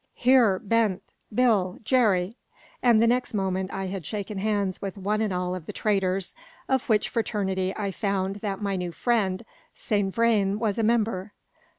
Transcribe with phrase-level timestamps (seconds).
[0.15, 1.03] Here, Bent!
[1.31, 1.77] Bill!
[1.83, 2.35] Jerry!"
[2.81, 6.33] And the next moment I had shaken hands with one and all of the traders,
[6.67, 9.45] of which fraternity I found that my new friend,
[9.75, 11.33] Saint Vrain, was a member.